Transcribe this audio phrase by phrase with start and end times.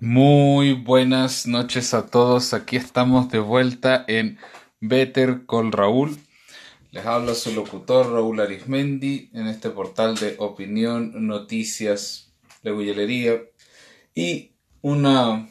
[0.00, 2.52] Muy buenas noches a todos.
[2.52, 4.38] Aquí estamos de vuelta en
[4.80, 6.18] Better Call Raúl.
[6.90, 13.40] Les habla su locutor Raúl Arismendi en este portal de opinión, noticias, legullería
[14.16, 14.50] y
[14.82, 15.48] una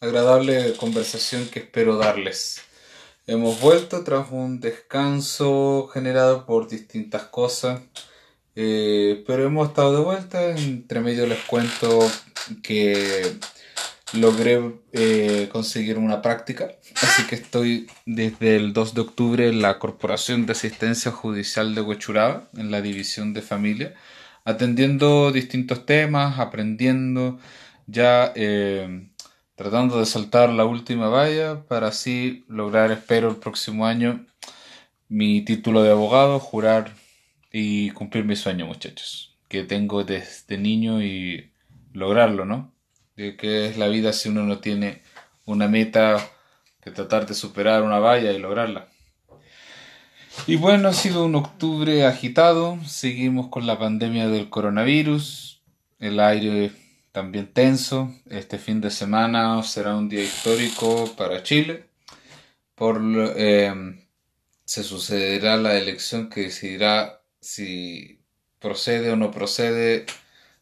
[0.00, 2.62] agradable conversación que espero darles.
[3.26, 7.82] Hemos vuelto tras un descanso generado por distintas cosas,
[8.56, 10.56] eh, pero hemos estado de vuelta.
[10.56, 12.10] Entre medio les cuento
[12.62, 13.36] que
[14.14, 14.60] logré
[14.92, 16.70] eh, conseguir una práctica,
[17.02, 21.80] así que estoy desde el 2 de octubre en la Corporación de Asistencia Judicial de
[21.80, 23.94] Huechuraba, en la División de Familia,
[24.44, 27.38] atendiendo distintos temas, aprendiendo,
[27.86, 29.08] ya eh,
[29.56, 34.26] tratando de saltar la última valla para así lograr, espero, el próximo año
[35.08, 36.94] mi título de abogado, jurar
[37.52, 41.52] y cumplir mi sueño, muchachos, que tengo desde niño y
[41.92, 42.73] lograrlo, ¿no?
[43.16, 45.02] De qué es la vida si uno no tiene
[45.44, 46.18] una meta
[46.82, 48.88] que tratar de superar una valla y lograrla.
[50.46, 55.62] Y bueno, ha sido un octubre agitado, seguimos con la pandemia del coronavirus,
[56.00, 56.72] el aire
[57.12, 61.84] también tenso, este fin de semana será un día histórico para Chile,
[62.74, 63.00] por
[63.36, 63.72] eh,
[64.64, 68.20] se sucederá la elección que decidirá si
[68.58, 70.06] procede o no procede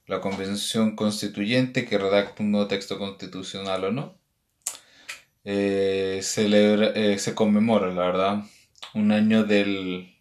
[0.07, 4.19] la convención constituyente que redacta un nuevo texto constitucional o no.
[5.45, 8.45] Eh, celebra, eh, se conmemora, la verdad,
[8.95, 10.15] un año del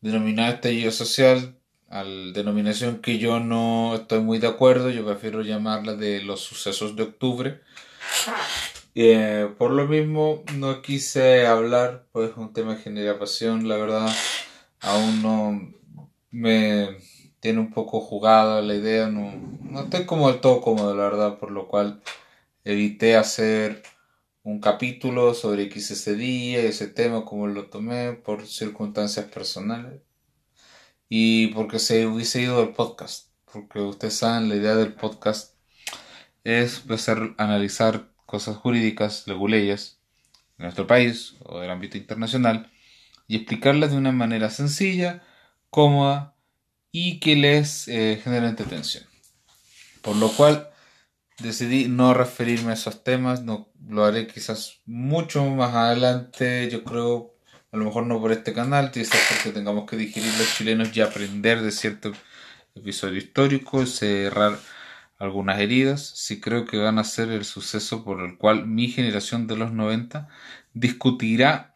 [0.00, 1.56] denominado estallido social,
[1.88, 6.96] al denominación que yo no estoy muy de acuerdo, yo prefiero llamarla de los sucesos
[6.96, 7.60] de octubre.
[8.94, 14.08] Eh, por lo mismo no quise hablar, pues un tema que genera pasión, la verdad,
[14.80, 15.74] aún no
[16.30, 16.98] me
[17.46, 19.32] tiene un poco jugada la idea, no,
[19.70, 22.02] no estoy como del todo cómodo, la verdad, por lo cual
[22.64, 23.84] evité hacer
[24.42, 30.00] un capítulo sobre X ese día, ese tema, como lo tomé, por circunstancias personales
[31.08, 35.54] y porque se hubiese ido del podcast, porque ustedes saben, la idea del podcast
[36.42, 40.00] es pues, a analizar cosas jurídicas, leguleyas,
[40.58, 42.72] de nuestro país o del ámbito internacional
[43.28, 45.22] y explicarlas de una manera sencilla,
[45.70, 46.35] cómoda
[46.98, 49.04] y que les eh, genera entretención.
[50.00, 50.70] Por lo cual
[51.38, 57.34] decidí no referirme a esos temas, no lo haré quizás mucho más adelante, yo creo,
[57.70, 61.02] a lo mejor no por este canal, quizás porque tengamos que digerir los chilenos y
[61.02, 62.12] aprender de cierto
[62.74, 64.58] episodio histórico, cerrar
[65.18, 69.46] algunas heridas, sí creo que van a ser el suceso por el cual mi generación
[69.46, 70.28] de los 90
[70.72, 71.74] discutirá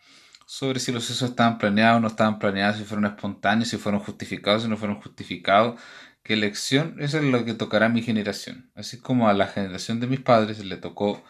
[0.50, 4.64] sobre si los sucesos estaban planeados no estaban planeados, si fueron espontáneos, si fueron justificados,
[4.64, 5.80] si no fueron justificados.
[6.24, 6.96] ¿Qué elección?
[6.98, 8.72] Eso es lo que tocará a mi generación.
[8.74, 11.22] Así como a la generación de mis padres le tocó,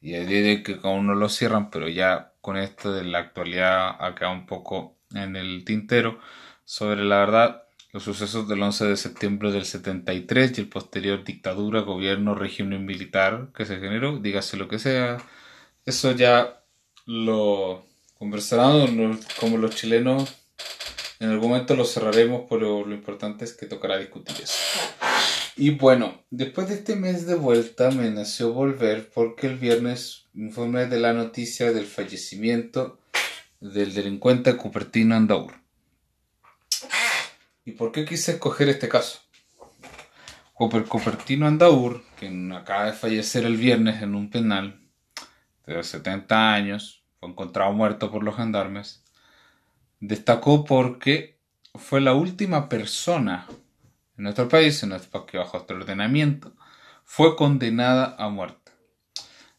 [0.00, 3.96] y a día que aún no lo cierran, pero ya con esto de la actualidad
[4.00, 6.20] acá un poco en el tintero,
[6.64, 11.80] sobre la verdad los sucesos del 11 de septiembre del 73 y el posterior dictadura,
[11.80, 15.18] gobierno, régimen militar que se generó, dígase lo que sea,
[15.84, 16.62] eso ya
[17.06, 17.87] lo
[18.18, 20.34] conversarán como los chilenos.
[21.20, 24.54] En algún momento lo cerraremos, pero lo importante es que tocará discutir eso.
[25.56, 30.86] Y bueno, después de este mes de vuelta me nació volver porque el viernes informé
[30.86, 33.00] de la noticia del fallecimiento
[33.60, 35.52] del delincuente Cupertino Andaur.
[37.64, 39.20] ¿Y por qué quise escoger este caso?
[40.54, 44.80] Cupertino Andaur, que acaba de fallecer el viernes en un penal
[45.66, 49.04] de 70 años, fue encontrado muerto por los gendarmes,
[50.00, 51.38] destacó porque
[51.74, 53.46] fue la última persona
[54.16, 56.52] en nuestro país, en nuestro país bajo este ordenamiento,
[57.04, 58.72] fue condenada a muerte.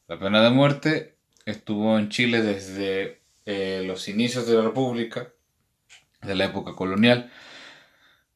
[0.08, 5.30] La pena de muerte estuvo en Chile desde eh, los inicios de la República,
[6.22, 7.32] de la época colonial.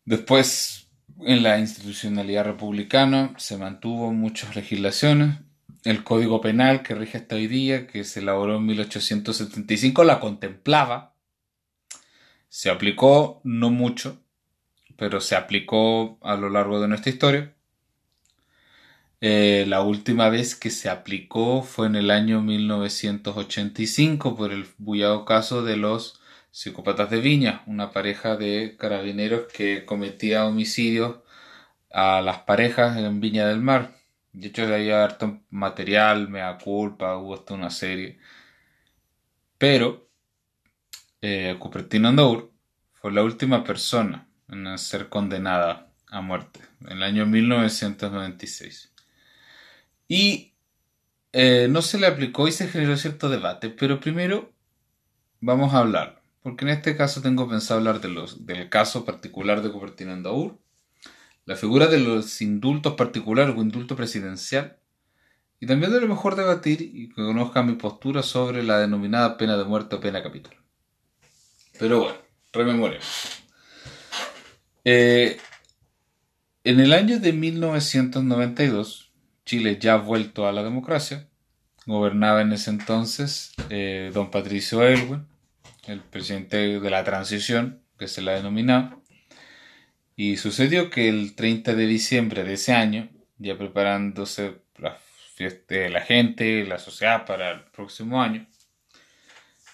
[0.05, 0.89] Después,
[1.21, 5.35] en la institucionalidad republicana, se mantuvo muchas legislaciones
[5.83, 11.15] el Código Penal que rige hasta hoy día, que se elaboró en 1875, la contemplaba.
[12.49, 14.21] Se aplicó no mucho,
[14.97, 17.53] pero se aplicó a lo largo de nuestra historia.
[19.21, 25.23] Eh, la última vez que se aplicó fue en el año 1985 por el bullado
[25.23, 26.19] caso de los
[26.51, 31.19] psicópatas de Viña, una pareja de carabineros que cometía homicidios
[31.91, 33.95] a las parejas en Viña del Mar.
[34.33, 38.19] De hecho, hay harto material, me culpa, hubo hasta una serie.
[39.57, 40.09] Pero
[41.21, 42.51] eh, Cupertino Andour
[42.93, 48.91] fue la última persona en ser condenada a muerte en el año 1996.
[50.07, 50.53] Y
[51.31, 54.51] eh, no se le aplicó y se generó cierto debate, pero primero
[55.39, 59.61] vamos a hablar, porque en este caso tengo pensado hablar de los, del caso particular
[59.61, 60.59] de Cupertino Andaur,
[61.45, 64.77] la figura de los indultos particulares o indulto presidencial,
[65.59, 69.55] y también de lo mejor debatir y que conozca mi postura sobre la denominada pena
[69.57, 70.53] de muerte o pena capital.
[71.79, 72.17] Pero bueno,
[72.51, 73.43] rememoremos.
[74.83, 75.37] Eh,
[76.65, 79.11] en el año de 1992,
[79.45, 81.27] Chile ya vuelto a la democracia,
[81.85, 85.25] gobernaba en ese entonces eh, don Patricio Elwin,
[85.87, 88.97] el presidente de la transición, que se la denominaba,
[90.15, 94.99] y sucedió que el 30 de diciembre de ese año, ya preparándose la,
[95.89, 98.47] la gente, la sociedad para el próximo año,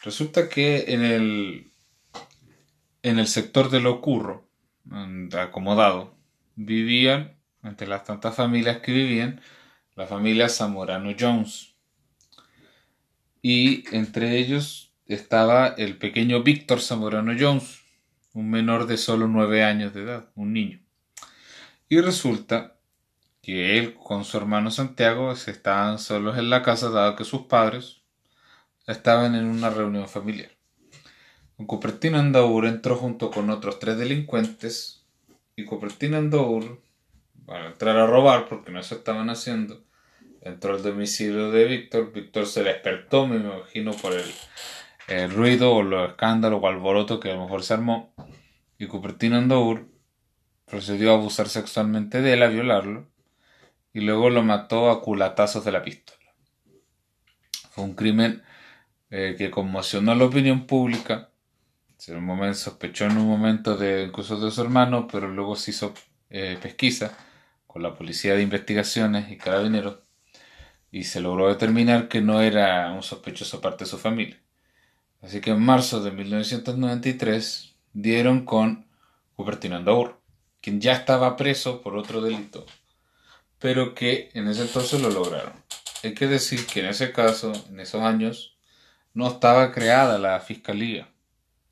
[0.04, 1.72] resulta que en el,
[3.04, 4.50] en el sector de lo curro,
[5.38, 6.16] acomodado,
[6.56, 9.42] vivían, entre las tantas familias que vivían,
[9.96, 11.76] la familia Zamorano Jones.
[13.42, 17.79] Y entre ellos estaba el pequeño Víctor Zamorano Jones,
[18.34, 20.80] un menor de solo nueve años de edad, un niño.
[21.88, 22.76] Y resulta
[23.42, 28.02] que él con su hermano Santiago estaban solos en la casa dado que sus padres
[28.86, 30.52] estaban en una reunión familiar.
[31.58, 35.04] Un Cupertino Andaur entró junto con otros tres delincuentes
[35.56, 36.81] y Cupertino Andaur,
[37.46, 39.84] para entrar a robar, porque no se estaban haciendo,
[40.42, 42.14] entró al domicilio de Víctor.
[42.14, 44.31] Víctor se despertó, me imagino, por el,
[45.10, 48.14] el ruido o los escándalos o alboroto que a lo mejor se armó.
[48.78, 49.88] Y Cupertino Andour
[50.66, 53.08] procedió a abusar sexualmente de él, a violarlo,
[53.94, 56.20] y luego lo mató a culatazos de la pistola.
[57.72, 58.44] Fue un crimen
[59.10, 61.32] eh, que conmocionó a la opinión pública.
[61.98, 65.72] Se un momento, sospechó en un momento de incluso de su hermano, pero luego se
[65.72, 65.94] hizo
[66.30, 67.18] eh, pesquisa
[67.68, 70.00] con la policía de investigaciones y carabineros
[70.92, 74.40] y se logró determinar que no era un sospechoso parte de su familia.
[75.21, 78.86] Así que en marzo de 1993 dieron con
[79.36, 80.19] Cupertino Andaur,
[80.62, 82.66] quien ya estaba preso por otro delito,
[83.60, 85.54] pero que en ese entonces lo lograron.
[86.04, 88.57] Hay que decir que en ese caso, en esos años,
[89.13, 91.10] no estaba creada la Fiscalía,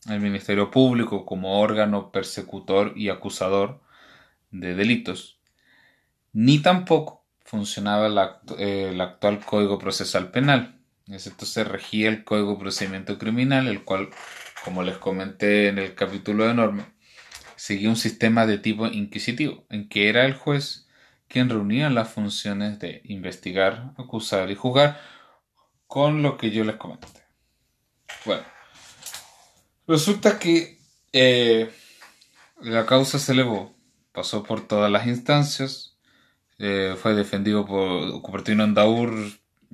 [0.09, 3.79] el Ministerio Público como órgano persecutor y acusador
[4.51, 5.37] de delitos,
[6.33, 10.76] ni tampoco funcionaba el, actual Código Procesal Penal.
[11.07, 14.09] Entonces regía el Código Procedimiento Criminal, el cual,
[14.65, 16.93] como les comenté en el capítulo de norma,
[17.55, 20.87] seguía un sistema de tipo inquisitivo, en que era el juez
[21.27, 24.99] quien reunía las funciones de investigar, acusar y juzgar
[25.85, 27.07] con lo que yo les comenté.
[28.25, 28.43] Bueno,
[29.87, 30.79] resulta que
[31.13, 31.69] eh,
[32.61, 33.75] la causa se elevó,
[34.11, 35.97] pasó por todas las instancias,
[36.59, 39.13] eh, fue defendido por Cupertino Andaur,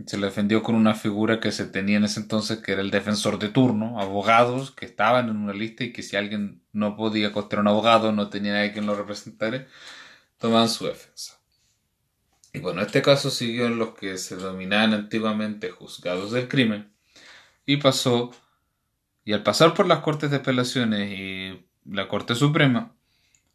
[0.06, 2.92] se le defendió con una figura que se tenía en ese entonces, que era el
[2.92, 7.32] defensor de turno, abogados que estaban en una lista y que si alguien no podía
[7.32, 9.68] costear un abogado, no tenía nadie quien lo representara,
[10.40, 11.40] tomaban su defensa.
[12.54, 16.92] Y bueno, este caso siguió en los que se dominaban antiguamente juzgados del crimen
[17.66, 18.32] y pasó,
[19.26, 22.94] y al pasar por las Cortes de Apelaciones y la Corte Suprema,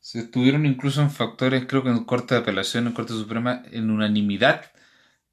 [0.00, 3.90] se estuvieron incluso en factores, creo que en Corte de Apelación, en Corte Suprema, en
[3.90, 4.72] unanimidad,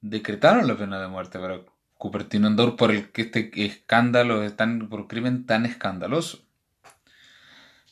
[0.01, 1.61] decretaron la pena de muerte para
[1.97, 6.45] Cupertino Andor por el que este escándalo es tan, por crimen tan escandaloso.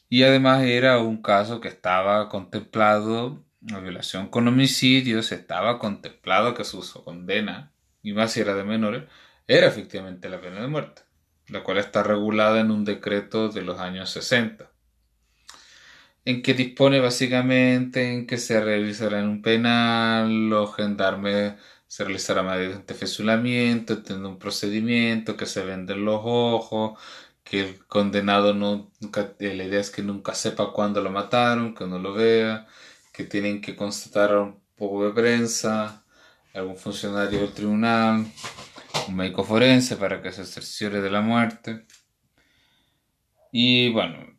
[0.09, 6.63] Y además era un caso que estaba contemplado, la violación con homicidios, estaba contemplado que
[6.63, 7.71] su condena,
[8.03, 9.03] y más si era de menores,
[9.47, 11.01] era efectivamente la pena de muerte,
[11.47, 14.73] la cual está regulada en un decreto de los años 60
[16.25, 21.55] en que dispone básicamente en que se realizará en un penal, los gendarmes
[21.93, 26.99] se realizará mediante fesulamiento, teniendo un procedimiento, que se venden los ojos,
[27.43, 31.85] que el condenado nunca, eh, la idea es que nunca sepa cuándo lo mataron, que
[31.85, 32.65] no lo vea,
[33.11, 36.03] que tienen que constatar un poco de prensa,
[36.55, 38.25] algún funcionario del tribunal,
[39.07, 41.85] un médico forense para que se cerciore de la muerte.
[43.51, 44.32] Y bueno,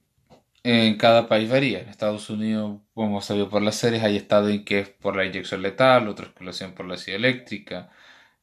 [0.64, 1.80] en cada país varía.
[1.80, 5.14] En Estados Unidos, como se vio por las series, hay estado en que es por
[5.14, 7.90] la inyección letal, otros que lo hacen por la silla eléctrica.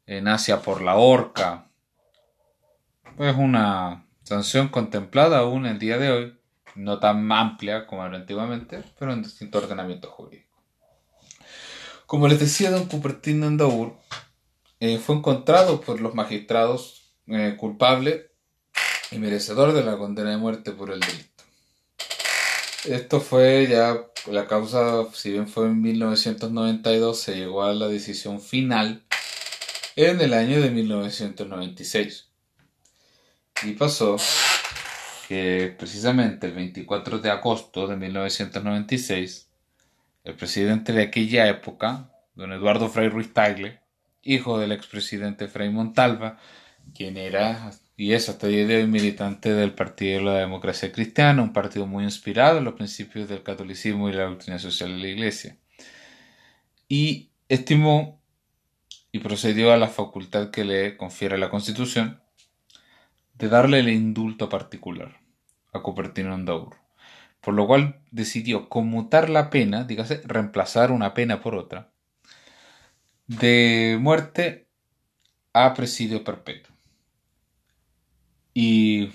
[0.05, 1.67] En Asia por la horca.
[3.17, 6.39] Es una sanción contemplada aún el día de hoy,
[6.75, 10.47] no tan amplia como era antiguamente, pero en distinto ordenamiento jurídico.
[12.05, 13.95] Como les decía, don Cupertino Andaur
[14.79, 18.31] eh, fue encontrado por los magistrados eh, culpable
[19.11, 21.30] y merecedor de la condena de muerte por el delito.
[22.85, 28.41] Esto fue ya la causa, si bien fue en 1992, se llegó a la decisión
[28.41, 29.03] final
[29.95, 32.29] en el año de 1996.
[33.63, 34.17] Y pasó
[35.27, 39.47] que precisamente el 24 de agosto de 1996,
[40.23, 43.79] el presidente de aquella época, don Eduardo Frei Ruiz Tagle,
[44.23, 46.39] hijo del expresidente Frei Montalva,
[46.95, 50.91] quien era y es hasta el día de hoy militante del Partido de la Democracia
[50.91, 54.97] Cristiana, un partido muy inspirado en los principios del catolicismo y la doctrina social de
[54.97, 55.57] la Iglesia.
[56.87, 58.21] Y estimó
[59.11, 62.21] y procedió a la facultad que le confiere la Constitución
[63.33, 65.19] de darle el indulto particular
[65.73, 66.77] a Cupertino Andaur,
[67.41, 71.91] por lo cual decidió conmutar la pena, dígase, reemplazar una pena por otra,
[73.27, 74.67] de muerte
[75.53, 76.70] a presidio perpetuo.
[78.53, 79.09] Y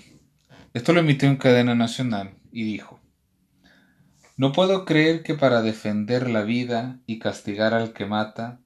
[0.73, 2.99] esto lo emitió en cadena nacional y dijo,
[4.35, 8.59] no puedo creer que para defender la vida y castigar al que mata,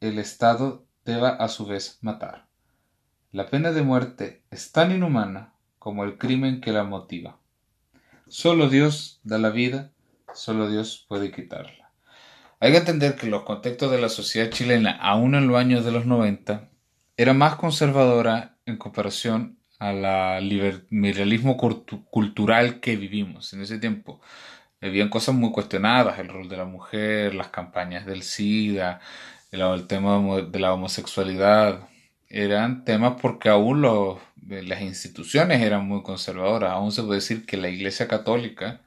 [0.00, 2.46] el Estado deba a su vez matar.
[3.30, 7.38] La pena de muerte es tan inhumana como el crimen que la motiva.
[8.26, 9.92] Solo Dios da la vida,
[10.32, 11.92] solo Dios puede quitarla.
[12.60, 15.92] Hay que entender que los contextos de la sociedad chilena, aún en los años de
[15.92, 16.70] los 90,
[17.18, 24.20] era más conservadora en comparación al liberalismo cultural que vivimos en ese tiempo.
[24.80, 29.00] Habían cosas muy cuestionadas, el rol de la mujer, las campañas del SIDA,
[29.50, 31.88] el, tema de la homosexualidad,
[32.28, 36.72] eran temas porque aún los, las instituciones eran muy conservadoras.
[36.72, 38.82] Aún se puede decir que la Iglesia Católica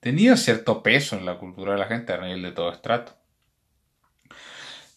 [0.00, 3.21] tenía cierto peso en la cultura de la gente a nivel de todo estrato.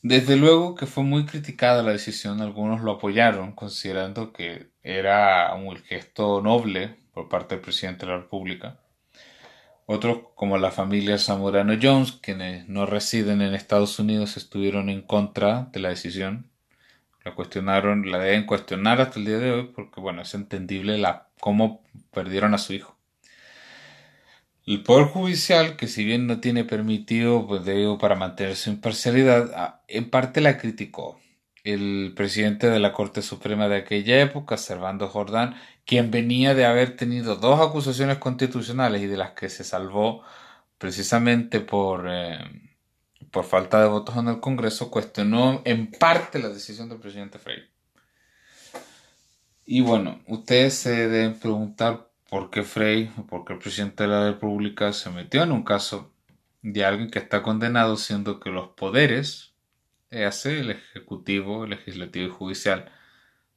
[0.07, 5.75] Desde luego que fue muy criticada la decisión, algunos lo apoyaron, considerando que era un
[5.77, 8.79] gesto noble por parte del presidente de la República.
[9.87, 15.69] Otros, como la familia Zamorano Jones, quienes no residen en Estados Unidos, estuvieron en contra
[15.73, 16.51] de la decisión.
[17.23, 21.29] La cuestionaron, la deben cuestionar hasta el día de hoy, porque bueno, es entendible la,
[21.39, 21.81] cómo
[22.13, 22.94] perdieron a su hijo.
[24.65, 27.61] El Poder Judicial, que si bien no tiene permitido pues,
[27.99, 31.19] para mantener su imparcialidad, ah, en parte la criticó.
[31.63, 35.55] El presidente de la Corte Suprema de aquella época, Servando Jordán,
[35.85, 40.23] quien venía de haber tenido dos acusaciones constitucionales y de las que se salvó
[40.79, 42.39] precisamente por, eh,
[43.31, 47.59] por falta de votos en el Congreso, cuestionó en parte la decisión del presidente Frey.
[49.65, 54.25] Y bueno, ustedes se deben preguntar por qué Frey, por qué el presidente de la
[54.25, 56.13] República se metió en un caso
[56.61, 59.53] de alguien que está condenado, siendo que los poderes,
[60.11, 62.91] hace el ejecutivo, el legislativo y judicial,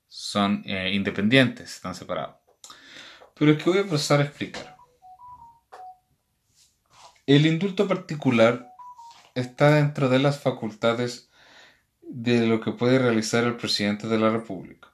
[0.08, 2.36] son eh, independientes, están separados.
[3.34, 4.76] Pero es que voy a empezar a explicar.
[7.26, 8.72] El indulto particular
[9.34, 11.30] está dentro de las facultades
[12.02, 14.88] de lo que puede realizar el presidente de la República.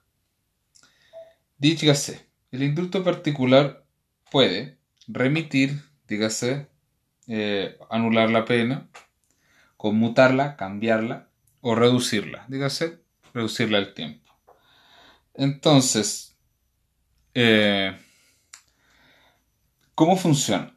[1.59, 3.84] Dígase, el indulto particular
[4.30, 6.68] puede remitir, dígase,
[7.26, 8.88] eh, anular la pena,
[9.76, 11.30] conmutarla, cambiarla
[11.61, 13.00] o reducirla, dígase,
[13.32, 14.32] reducirla el tiempo.
[15.34, 16.38] Entonces,
[17.34, 17.99] eh,
[19.96, 20.76] ¿cómo funciona?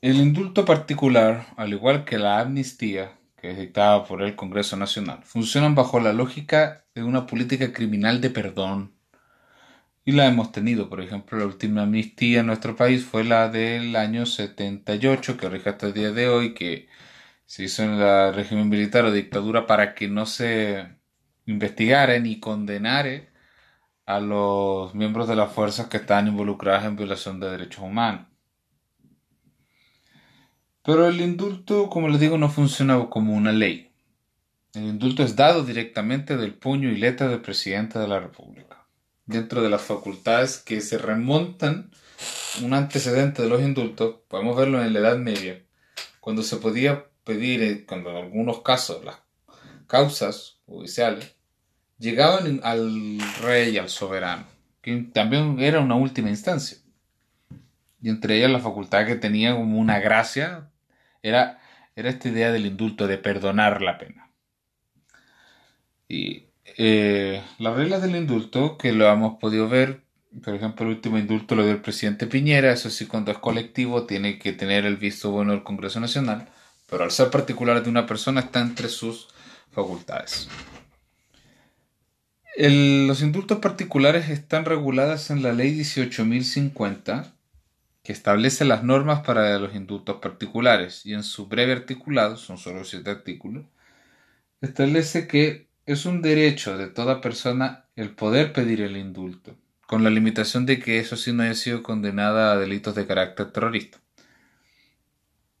[0.00, 5.22] El indulto particular, al igual que la amnistía, que es dictada por el Congreso Nacional,
[5.22, 8.97] funcionan bajo la lógica de una política criminal de perdón.
[10.08, 13.94] Y la hemos tenido, por ejemplo, la última amnistía en nuestro país fue la del
[13.94, 16.88] año 78, que rige hasta el día de hoy, que
[17.44, 20.88] se hizo en el régimen militar o dictadura para que no se
[21.44, 23.28] investigara ni condenara
[24.06, 28.28] a los miembros de las fuerzas que están involucradas en violación de derechos humanos.
[30.82, 33.92] Pero el indulto, como les digo, no funciona como una ley.
[34.72, 38.77] El indulto es dado directamente del puño y letra del presidente de la República.
[39.28, 41.90] Dentro de las facultades que se remontan
[42.62, 45.62] un antecedente de los indultos, podemos verlo en la Edad Media,
[46.18, 49.18] cuando se podía pedir, eh, cuando en algunos casos las
[49.86, 51.36] causas judiciales
[51.98, 54.46] llegaban al rey, al soberano,
[54.80, 56.78] que también era una última instancia.
[58.00, 60.70] Y entre ellas la facultad que tenía como una gracia
[61.22, 61.60] era,
[61.94, 64.30] era esta idea del indulto, de perdonar la pena.
[66.08, 70.02] Y eh, las reglas del indulto, que lo hemos podido ver,
[70.44, 74.06] por ejemplo, el último indulto lo dio el presidente Piñera, eso sí, cuando es colectivo
[74.06, 76.48] tiene que tener el visto bueno del Congreso Nacional,
[76.88, 79.28] pero al ser particular de una persona está entre sus
[79.70, 80.48] facultades.
[82.56, 87.32] Los indultos particulares están regulados en la ley 18.050,
[88.02, 92.84] que establece las normas para los indultos particulares, y en su breve articulado, son solo
[92.84, 93.66] siete artículos,
[94.60, 100.10] establece que es un derecho de toda persona el poder pedir el indulto, con la
[100.10, 103.98] limitación de que eso sí no haya sido condenada a delitos de carácter terrorista.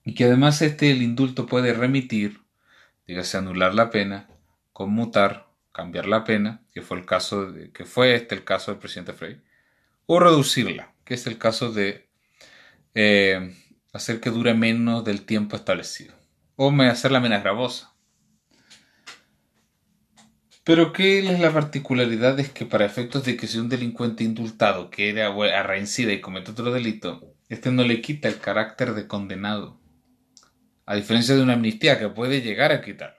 [0.04, 2.42] Y que además este el indulto puede remitir,
[3.06, 4.28] dígase anular la pena,
[4.74, 8.80] conmutar, cambiar la pena, que fue el caso de, que fue este el caso del
[8.80, 9.40] presidente Frey,
[10.04, 12.06] o reducirla, que es el caso de
[12.92, 13.56] eh,
[13.94, 16.12] hacer que dure menos del tiempo establecido,
[16.56, 17.94] o hacerla menos gravosa,
[20.68, 22.38] pero ¿qué es la particularidad?
[22.38, 25.32] Es que para efectos de que sea un delincuente indultado que era
[25.62, 29.80] reincida y comete otro delito, este no le quita el carácter de condenado.
[30.84, 33.16] A diferencia de una amnistía que puede llegar a quitarlo.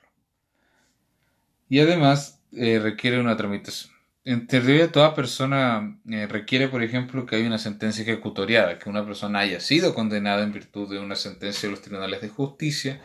[1.70, 3.96] Y además eh, requiere una tramitación.
[4.26, 9.04] En teoría, toda persona eh, requiere, por ejemplo, que haya una sentencia ejecutoriada, que una
[9.04, 13.02] persona haya sido condenada en virtud de una sentencia de los tribunales de justicia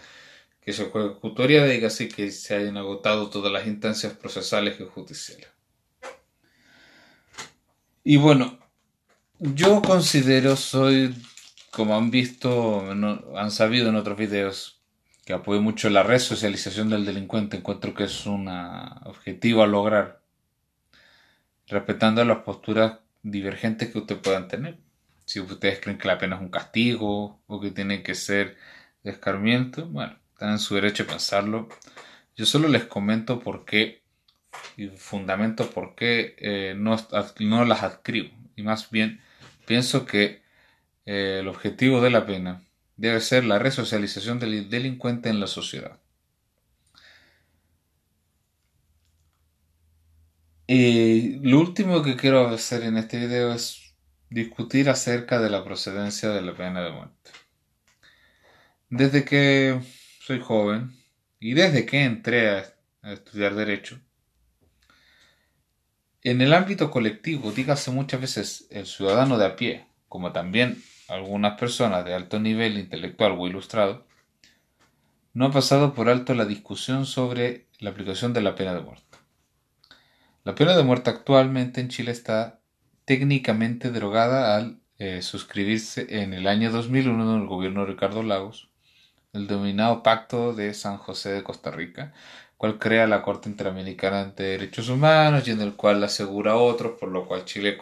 [0.64, 5.49] que se ejecutoria dígase que se hayan agotado todas las instancias procesales y judiciales.
[8.02, 8.59] Y bueno,
[9.38, 11.14] yo considero, soy,
[11.71, 12.80] como han visto,
[13.37, 14.80] han sabido en otros videos,
[15.26, 20.23] que apoyo mucho la resocialización del delincuente, encuentro que es un objetivo a lograr,
[21.66, 24.78] respetando las posturas divergentes que ustedes puedan tener.
[25.25, 28.56] Si ustedes creen que la pena es un castigo o que tiene que ser
[29.02, 30.18] escarmiento, bueno,
[30.52, 31.68] en su derecho a pensarlo.
[32.36, 34.02] Yo solo les comento por qué
[34.76, 36.96] y fundamento por qué eh, no,
[37.40, 38.30] no, las adscribo.
[38.56, 39.20] Y más bien
[39.66, 40.42] pienso que
[41.06, 42.62] eh, el objetivo de la pena
[42.96, 46.00] debe ser la resocialización del delincuente en la sociedad.
[50.66, 53.94] Y lo último que quiero hacer en este video es
[54.30, 57.30] discutir acerca de la procedencia de la pena de muerte.
[58.88, 59.80] Desde que
[60.25, 60.90] soy joven
[61.38, 62.64] y desde que entré a,
[63.02, 64.00] estudiar derecho,
[66.22, 71.61] en el ámbito colectivo, dígase muchas veces el ciudadano de a pie, como también algunas
[71.61, 74.07] personas de alto nivel intelectual o ilustrado,
[75.35, 79.18] no ha pasado por alto la discusión sobre la aplicación de la pena de muerte.
[80.44, 82.61] La pena de muerte actualmente en Chile está
[83.05, 88.70] técnicamente derogada al eh, suscribirse en el año 2001 en el gobierno de Ricardo Lagos
[89.35, 92.14] el denominado Pacto de San José de Costa Rica,
[92.57, 96.99] cual crea la Corte Interamericana de Derechos Humanos y en el cual asegura a otros,
[96.99, 97.77] por lo cual Chile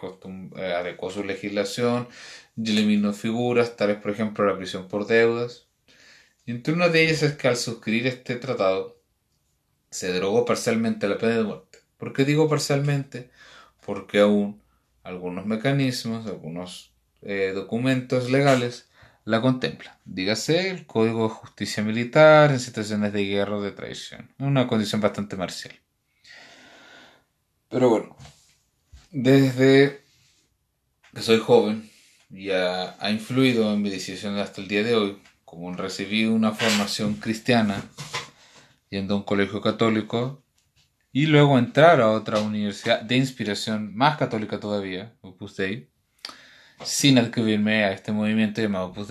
[0.57, 2.09] eh, adecuó su legislación
[2.57, 5.67] y eliminó figuras, tales por ejemplo la prisión por deudas.
[6.47, 8.99] Y entre una de ellas es que al suscribir este tratado
[9.91, 11.79] se derogó parcialmente la pena de muerte.
[11.99, 13.31] ¿Por qué digo parcialmente?
[13.85, 14.63] Porque aún
[15.05, 18.89] algunos mecanismos, algunos eh, documentos legales
[19.25, 19.99] la contempla.
[20.05, 24.35] Dígase el Código de Justicia Militar en situaciones de guerra o de traición.
[24.39, 25.75] Una condición bastante marcial.
[27.69, 28.17] Pero bueno,
[29.11, 30.03] desde
[31.15, 31.91] que soy joven
[32.31, 37.15] y ha, influido en mi decisión hasta el día de hoy, como recibí una formación
[37.15, 37.83] cristiana
[38.89, 40.43] yendo a un colegio católico
[41.13, 45.92] y luego entrar a otra universidad de inspiración más católica todavía, Opus Dei,
[46.85, 49.09] sin adscribirme a este movimiento llamado Opus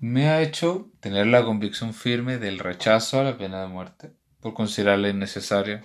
[0.00, 4.52] me ha hecho tener la convicción firme del rechazo a la pena de muerte por
[4.52, 5.82] considerarla innecesaria,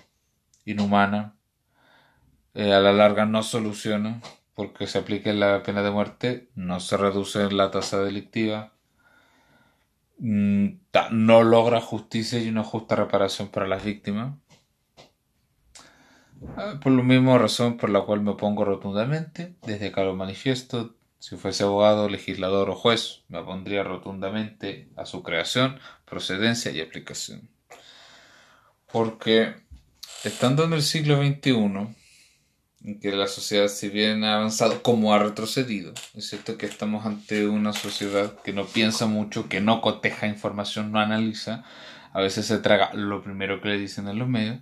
[0.66, 1.36] inhumana,
[2.54, 4.22] eh, a la larga no soluciona
[4.56, 8.74] porque se aplique la pena de muerte, no se reduce la tasa delictiva,
[10.18, 10.68] mm,
[11.12, 14.36] no logra justicia y una justa reparación para las víctimas
[16.82, 21.36] por lo mismo razón por la cual me opongo rotundamente, desde que lo manifiesto, si
[21.36, 27.50] fuese abogado, legislador o juez, me opondría rotundamente a su creación, procedencia y aplicación.
[28.92, 29.56] Porque
[30.24, 31.96] estando en el siglo XXI,
[32.82, 37.06] en que la sociedad si bien ha avanzado como ha retrocedido, es cierto que estamos
[37.06, 41.66] ante una sociedad que no piensa mucho, que no coteja información, no analiza,
[42.14, 44.60] a veces se traga lo primero que le dicen en los medios,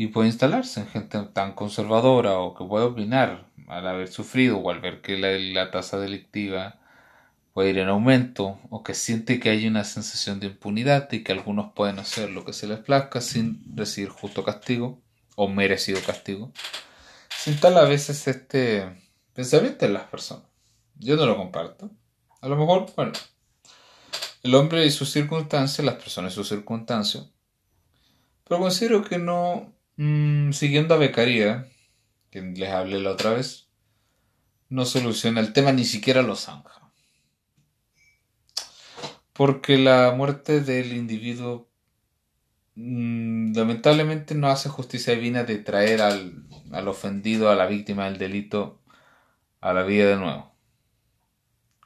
[0.00, 4.70] y puede instalarse en gente tan conservadora o que puede opinar al haber sufrido o
[4.70, 6.78] al ver que la, tasa delictiva
[7.52, 11.32] puede ir en aumento o que siente que hay una sensación de impunidad y que
[11.32, 15.02] algunos pueden hacer lo que se les plazca sin recibir justo castigo
[15.34, 16.52] o merecido castigo.
[17.36, 18.88] Se instala a veces este
[19.32, 20.44] pensamiento en las personas.
[20.94, 21.90] Yo no lo comparto.
[22.40, 23.14] A lo mejor, bueno,
[24.44, 27.32] el hombre y sus circunstancias, las personas y sus circunstancias,
[28.44, 31.68] pero considero que no Mm, siguiendo a Becaría,
[32.30, 33.68] que les hablé la otra vez,
[34.68, 36.92] no soluciona el tema, ni siquiera lo zanja.
[39.32, 41.68] Porque la muerte del individuo
[42.76, 48.18] mm, lamentablemente no hace justicia divina de traer al, al ofendido, a la víctima del
[48.18, 48.80] delito,
[49.60, 50.54] a la vida de nuevo.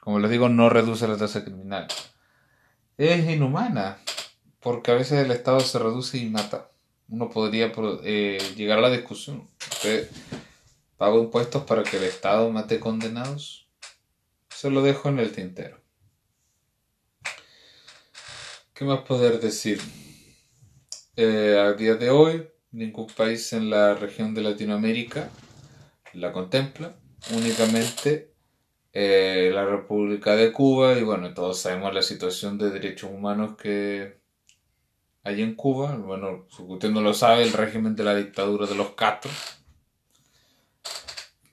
[0.01, 1.87] Como les digo, no reduce la tasa criminal.
[2.97, 3.97] Es inhumana,
[4.59, 6.72] porque a veces el Estado se reduce y mata.
[7.13, 7.71] Uno podría
[8.03, 9.47] eh, llegar a la discusión.
[9.71, 10.09] ¿Usted
[10.97, 13.67] paga impuestos para que el Estado mate condenados?
[14.49, 15.79] Se lo dejo en el tintero.
[18.73, 19.79] ¿Qué más poder decir?
[21.15, 25.29] Eh, a día de hoy, ningún país en la región de Latinoamérica
[26.13, 26.95] la contempla,
[27.31, 28.33] únicamente
[28.91, 34.22] eh, la República de Cuba y bueno, todos sabemos la situación de derechos humanos que
[35.23, 38.91] hay en Cuba, bueno, usted no lo sabe, el régimen de la dictadura de los
[38.91, 39.31] Castro,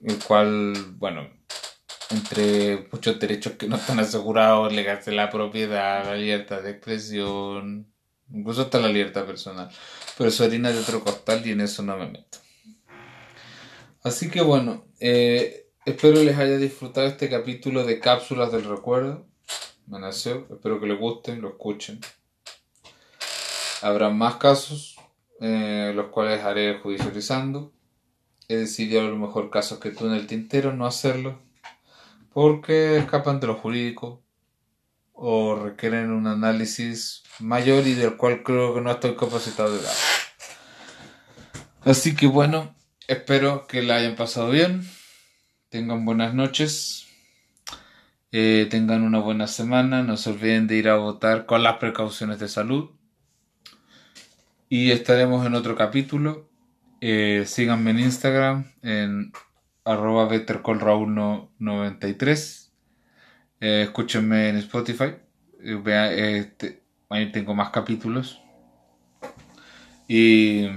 [0.01, 1.29] el cual, bueno,
[2.09, 7.87] entre muchos derechos que no están asegurados, legarse la propiedad, la libertad de expresión,
[8.29, 9.69] incluso hasta la libertad personal.
[10.17, 12.39] Pero eso harina de otro costal y en eso no me meto.
[14.03, 19.27] Así que bueno, eh, espero les haya disfrutado este capítulo de Cápsulas del Recuerdo.
[19.87, 22.01] Me nació, espero que les gusten, lo escuchen.
[23.81, 24.97] Habrá más casos,
[25.39, 27.73] eh, los cuales haré judicializando.
[28.47, 31.39] He decidido a lo mejor casos que tú en el tintero no hacerlo
[32.33, 34.23] porque escapan de lo jurídico
[35.13, 39.95] o requieren un análisis mayor y del cual creo que no estoy capacitado de dar.
[41.83, 42.75] Así que bueno,
[43.07, 44.87] espero que la hayan pasado bien,
[45.69, 47.07] tengan buenas noches,
[48.31, 52.39] eh, tengan una buena semana, no se olviden de ir a votar con las precauciones
[52.39, 52.91] de salud
[54.71, 56.49] y estaremos en otro capítulo.
[57.01, 59.33] Eh, síganme en Instagram en
[59.83, 62.71] arroba bettercallraúl93.
[63.59, 65.15] Eh, escúchenme en Spotify.
[65.61, 68.41] Eh, vea, este, ahí tengo más capítulos.
[70.07, 70.69] Y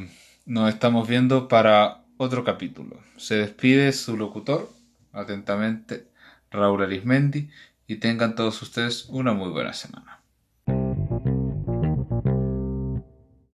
[0.44, 2.98] nos estamos viendo para otro capítulo.
[3.16, 4.72] Se despide su locutor,
[5.12, 6.08] atentamente,
[6.50, 7.48] Raúl Arismendi,
[7.86, 10.13] y tengan todos ustedes una muy buena semana.